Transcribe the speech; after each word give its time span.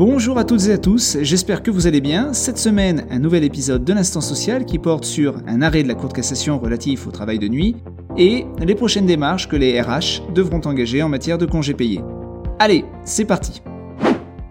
Bonjour 0.00 0.38
à 0.38 0.44
toutes 0.44 0.66
et 0.66 0.72
à 0.72 0.78
tous, 0.78 1.18
j'espère 1.20 1.62
que 1.62 1.70
vous 1.70 1.86
allez 1.86 2.00
bien. 2.00 2.32
Cette 2.32 2.56
semaine, 2.56 3.04
un 3.10 3.18
nouvel 3.18 3.44
épisode 3.44 3.84
de 3.84 3.92
l'Instant 3.92 4.22
Social 4.22 4.64
qui 4.64 4.78
porte 4.78 5.04
sur 5.04 5.36
un 5.46 5.60
arrêt 5.60 5.82
de 5.82 5.88
la 5.88 5.94
Cour 5.94 6.08
de 6.08 6.14
cassation 6.14 6.58
relatif 6.58 7.06
au 7.06 7.10
travail 7.10 7.38
de 7.38 7.48
nuit 7.48 7.76
et 8.16 8.46
les 8.60 8.74
prochaines 8.74 9.04
démarches 9.04 9.46
que 9.46 9.56
les 9.56 9.78
RH 9.78 10.32
devront 10.32 10.62
engager 10.64 11.02
en 11.02 11.10
matière 11.10 11.36
de 11.36 11.44
congés 11.44 11.74
payés. 11.74 12.00
Allez, 12.58 12.86
c'est 13.04 13.26
parti 13.26 13.60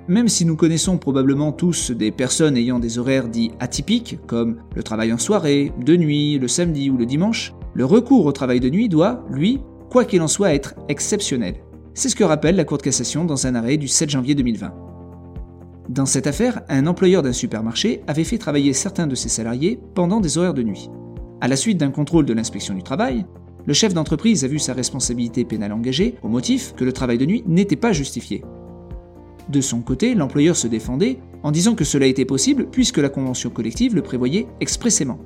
même 0.07 0.27
si 0.27 0.45
nous 0.45 0.55
connaissons 0.55 0.99
probablement 0.99 1.51
tous 1.51 1.89
des 1.89 2.11
personnes 2.11 2.55
ayant 2.55 2.77
des 2.77 2.99
horaires 2.99 3.27
dits 3.27 3.51
atypiques, 3.59 4.19
comme 4.27 4.57
le 4.75 4.83
travail 4.83 5.11
en 5.13 5.17
soirée, 5.17 5.71
de 5.83 5.95
nuit, 5.95 6.37
le 6.37 6.47
samedi 6.47 6.91
ou 6.91 6.97
le 6.97 7.07
dimanche, 7.07 7.55
le 7.73 7.85
recours 7.85 8.27
au 8.27 8.31
travail 8.31 8.59
de 8.59 8.69
nuit 8.69 8.87
doit, 8.87 9.23
lui, 9.31 9.61
quoi 9.89 10.05
qu'il 10.05 10.21
en 10.21 10.27
soit, 10.27 10.53
être 10.53 10.75
exceptionnel. 10.89 11.55
C'est 11.95 12.09
ce 12.09 12.15
que 12.15 12.23
rappelle 12.23 12.55
la 12.55 12.65
Cour 12.65 12.77
de 12.77 12.83
cassation 12.83 13.25
dans 13.25 13.47
un 13.47 13.55
arrêt 13.55 13.77
du 13.77 13.87
7 13.87 14.09
janvier 14.11 14.33
2020. 14.33 14.88
Dans 15.89 16.05
cette 16.05 16.27
affaire, 16.27 16.61
un 16.69 16.85
employeur 16.85 17.23
d'un 17.23 17.33
supermarché 17.33 18.03
avait 18.05 18.23
fait 18.23 18.37
travailler 18.37 18.73
certains 18.73 19.07
de 19.07 19.15
ses 19.15 19.27
salariés 19.27 19.79
pendant 19.95 20.19
des 20.19 20.37
horaires 20.37 20.53
de 20.53 20.61
nuit. 20.61 20.87
À 21.41 21.47
la 21.47 21.55
suite 21.55 21.79
d'un 21.79 21.89
contrôle 21.89 22.27
de 22.27 22.33
l'inspection 22.33 22.75
du 22.75 22.83
travail, 22.83 23.25
le 23.65 23.73
chef 23.73 23.95
d'entreprise 23.95 24.45
a 24.45 24.47
vu 24.47 24.59
sa 24.59 24.73
responsabilité 24.73 25.45
pénale 25.45 25.73
engagée 25.73 26.13
au 26.21 26.27
motif 26.27 26.75
que 26.75 26.83
le 26.83 26.93
travail 26.93 27.17
de 27.17 27.25
nuit 27.25 27.43
n'était 27.47 27.75
pas 27.75 27.91
justifié. 27.91 28.43
De 29.49 29.61
son 29.61 29.81
côté, 29.81 30.13
l'employeur 30.13 30.55
se 30.55 30.67
défendait 30.67 31.17
en 31.41 31.49
disant 31.49 31.73
que 31.73 31.83
cela 31.83 32.05
était 32.05 32.23
possible 32.23 32.67
puisque 32.71 32.99
la 32.99 33.09
convention 33.09 33.49
collective 33.49 33.95
le 33.95 34.03
prévoyait 34.03 34.45
expressément. 34.61 35.17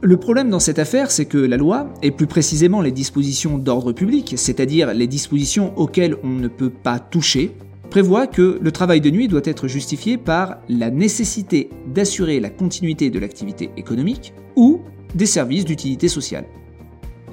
Le 0.00 0.16
problème 0.16 0.48
dans 0.48 0.60
cette 0.60 0.78
affaire, 0.78 1.10
c'est 1.10 1.26
que 1.26 1.38
la 1.38 1.56
loi, 1.56 1.92
et 2.02 2.12
plus 2.12 2.28
précisément 2.28 2.82
les 2.82 2.92
dispositions 2.92 3.58
d'ordre 3.58 3.92
public, 3.92 4.34
c'est-à-dire 4.36 4.94
les 4.94 5.08
dispositions 5.08 5.76
auxquelles 5.76 6.16
on 6.22 6.28
ne 6.28 6.48
peut 6.48 6.70
pas 6.70 7.00
toucher, 7.00 7.56
prévoit 7.92 8.26
que 8.26 8.58
le 8.58 8.72
travail 8.72 9.02
de 9.02 9.10
nuit 9.10 9.28
doit 9.28 9.42
être 9.44 9.68
justifié 9.68 10.16
par 10.16 10.56
la 10.70 10.90
nécessité 10.90 11.68
d'assurer 11.86 12.40
la 12.40 12.48
continuité 12.48 13.10
de 13.10 13.18
l'activité 13.18 13.68
économique 13.76 14.32
ou 14.56 14.80
des 15.14 15.26
services 15.26 15.66
d'utilité 15.66 16.08
sociale. 16.08 16.46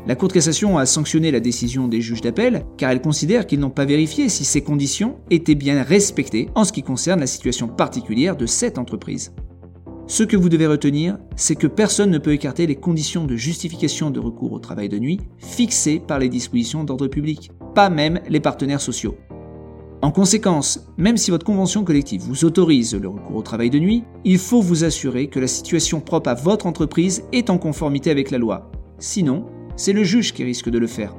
La 0.05 0.15
Cour 0.15 0.27
de 0.27 0.33
cassation 0.33 0.77
a 0.77 0.85
sanctionné 0.85 1.31
la 1.31 1.39
décision 1.39 1.87
des 1.87 2.01
juges 2.01 2.19
d'appel 2.19 2.65
car 2.75 2.91
elle 2.91 3.01
considère 3.01 3.47
qu'ils 3.47 3.61
n'ont 3.61 3.69
pas 3.69 3.85
vérifié 3.85 4.27
si 4.27 4.43
ces 4.43 4.59
conditions 4.59 5.15
étaient 5.29 5.55
bien 5.55 5.81
respectées 5.81 6.49
en 6.55 6.65
ce 6.65 6.73
qui 6.73 6.83
concerne 6.83 7.21
la 7.21 7.27
situation 7.27 7.69
particulière 7.69 8.35
de 8.35 8.45
cette 8.45 8.77
entreprise. 8.77 9.31
Ce 10.07 10.23
que 10.23 10.35
vous 10.35 10.49
devez 10.49 10.67
retenir, 10.67 11.19
c'est 11.37 11.55
que 11.55 11.67
personne 11.67 12.11
ne 12.11 12.17
peut 12.17 12.33
écarter 12.33 12.67
les 12.67 12.75
conditions 12.75 13.23
de 13.23 13.37
justification 13.37 14.11
de 14.11 14.19
recours 14.19 14.51
au 14.51 14.59
travail 14.59 14.89
de 14.89 14.99
nuit 14.99 15.21
fixées 15.37 16.01
par 16.05 16.19
les 16.19 16.27
dispositions 16.27 16.83
d'ordre 16.83 17.07
public, 17.07 17.49
pas 17.75 17.89
même 17.89 18.19
les 18.27 18.41
partenaires 18.41 18.81
sociaux. 18.81 19.15
En 20.01 20.11
conséquence, 20.11 20.85
même 20.97 21.17
si 21.17 21.29
votre 21.29 21.45
convention 21.45 21.83
collective 21.83 22.21
vous 22.21 22.45
autorise 22.45 22.95
le 22.95 23.09
recours 23.09 23.35
au 23.35 23.41
travail 23.41 23.69
de 23.69 23.79
nuit, 23.79 24.05
il 24.23 24.37
faut 24.37 24.61
vous 24.61 24.85
assurer 24.85 25.27
que 25.27 25.41
la 25.41 25.47
situation 25.47 25.99
propre 25.99 26.29
à 26.29 26.35
votre 26.35 26.67
entreprise 26.67 27.23
est 27.33 27.49
en 27.49 27.57
conformité 27.57 28.09
avec 28.09 28.31
la 28.31 28.37
loi. 28.37 28.71
Sinon, 28.97 29.45
c'est 29.75 29.91
le 29.91 30.05
juge 30.05 30.33
qui 30.33 30.45
risque 30.45 30.69
de 30.69 30.79
le 30.79 30.87
faire. 30.87 31.13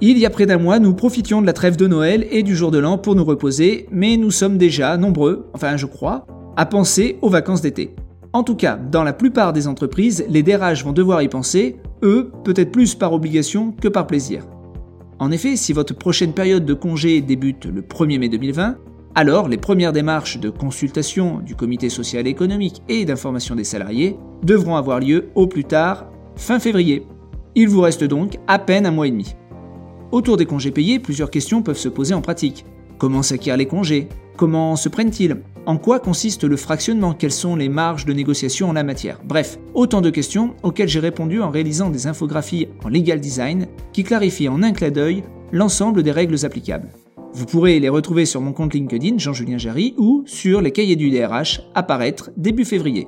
Il 0.00 0.18
y 0.18 0.26
a 0.26 0.30
près 0.30 0.46
d'un 0.46 0.58
mois, 0.58 0.80
nous 0.80 0.94
profitions 0.94 1.40
de 1.40 1.46
la 1.46 1.52
trêve 1.52 1.76
de 1.76 1.86
Noël 1.86 2.26
et 2.32 2.42
du 2.42 2.56
jour 2.56 2.72
de 2.72 2.78
l'an 2.78 2.98
pour 2.98 3.14
nous 3.14 3.24
reposer, 3.24 3.86
mais 3.92 4.16
nous 4.16 4.32
sommes 4.32 4.58
déjà 4.58 4.96
nombreux, 4.96 5.48
enfin 5.54 5.76
je 5.76 5.86
crois, 5.86 6.26
à 6.56 6.66
penser 6.66 7.16
aux 7.22 7.28
vacances 7.28 7.62
d'été. 7.62 7.94
En 8.32 8.42
tout 8.42 8.56
cas, 8.56 8.76
dans 8.76 9.04
la 9.04 9.12
plupart 9.12 9.52
des 9.52 9.68
entreprises, 9.68 10.24
les 10.28 10.42
DRH 10.42 10.84
vont 10.84 10.92
devoir 10.92 11.22
y 11.22 11.28
penser, 11.28 11.76
eux, 12.02 12.32
peut-être 12.42 12.72
plus 12.72 12.96
par 12.96 13.12
obligation 13.12 13.70
que 13.70 13.86
par 13.86 14.08
plaisir. 14.08 14.44
En 15.22 15.30
effet, 15.30 15.54
si 15.54 15.72
votre 15.72 15.94
prochaine 15.94 16.32
période 16.32 16.64
de 16.64 16.74
congé 16.74 17.20
débute 17.20 17.66
le 17.66 17.80
1er 17.80 18.18
mai 18.18 18.28
2020, 18.28 18.76
alors 19.14 19.48
les 19.48 19.56
premières 19.56 19.92
démarches 19.92 20.40
de 20.40 20.50
consultation 20.50 21.38
du 21.38 21.54
comité 21.54 21.90
social 21.90 22.26
et 22.26 22.30
économique 22.30 22.82
et 22.88 23.04
d'information 23.04 23.54
des 23.54 23.62
salariés 23.62 24.16
devront 24.42 24.74
avoir 24.74 24.98
lieu 24.98 25.28
au 25.36 25.46
plus 25.46 25.62
tard 25.62 26.06
fin 26.34 26.58
février. 26.58 27.06
Il 27.54 27.68
vous 27.68 27.82
reste 27.82 28.02
donc 28.02 28.40
à 28.48 28.58
peine 28.58 28.84
un 28.84 28.90
mois 28.90 29.06
et 29.06 29.12
demi. 29.12 29.36
Autour 30.10 30.38
des 30.38 30.46
congés 30.46 30.72
payés, 30.72 30.98
plusieurs 30.98 31.30
questions 31.30 31.62
peuvent 31.62 31.78
se 31.78 31.88
poser 31.88 32.14
en 32.14 32.20
pratique. 32.20 32.64
Comment 32.98 33.22
s'acquièrent 33.22 33.56
les 33.56 33.66
congés? 33.66 34.08
Comment 34.36 34.76
se 34.76 34.88
prennent-ils? 34.88 35.36
En 35.66 35.76
quoi 35.76 36.00
consiste 36.00 36.44
le 36.44 36.56
fractionnement? 36.56 37.12
Quelles 37.12 37.32
sont 37.32 37.54
les 37.54 37.68
marges 37.68 38.06
de 38.06 38.12
négociation 38.12 38.68
en 38.70 38.72
la 38.72 38.82
matière? 38.82 39.20
Bref, 39.24 39.58
autant 39.74 40.00
de 40.00 40.10
questions 40.10 40.54
auxquelles 40.62 40.88
j'ai 40.88 41.00
répondu 41.00 41.40
en 41.40 41.50
réalisant 41.50 41.90
des 41.90 42.06
infographies 42.06 42.68
en 42.84 42.88
legal 42.88 43.20
design 43.20 43.66
qui 43.92 44.02
clarifient 44.02 44.48
en 44.48 44.62
un 44.62 44.72
clin 44.72 44.90
d'œil 44.90 45.22
l'ensemble 45.52 46.02
des 46.02 46.10
règles 46.10 46.44
applicables. 46.44 46.88
Vous 47.34 47.46
pourrez 47.46 47.78
les 47.78 47.88
retrouver 47.88 48.26
sur 48.26 48.40
mon 48.40 48.52
compte 48.52 48.74
LinkedIn 48.74 49.18
Jean-Julien 49.18 49.58
Jarry 49.58 49.94
ou 49.98 50.22
sur 50.26 50.60
les 50.60 50.72
cahiers 50.72 50.96
du 50.96 51.10
DRH 51.10 51.62
apparaître 51.74 52.30
début 52.36 52.64
février. 52.64 53.06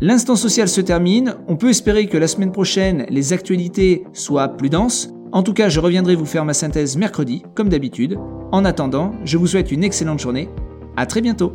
L'instant 0.00 0.34
social 0.34 0.68
se 0.68 0.80
termine, 0.80 1.36
on 1.46 1.56
peut 1.56 1.68
espérer 1.68 2.06
que 2.06 2.18
la 2.18 2.26
semaine 2.26 2.50
prochaine, 2.50 3.06
les 3.08 3.32
actualités 3.32 4.04
soient 4.12 4.48
plus 4.48 4.68
denses. 4.68 5.12
En 5.34 5.42
tout 5.42 5.54
cas, 5.54 5.70
je 5.70 5.80
reviendrai 5.80 6.14
vous 6.14 6.26
faire 6.26 6.44
ma 6.44 6.52
synthèse 6.52 6.98
mercredi, 6.98 7.42
comme 7.54 7.70
d'habitude. 7.70 8.18
En 8.52 8.66
attendant, 8.66 9.14
je 9.24 9.38
vous 9.38 9.46
souhaite 9.46 9.72
une 9.72 9.82
excellente 9.82 10.20
journée. 10.20 10.50
À 10.94 11.06
très 11.06 11.22
bientôt 11.22 11.52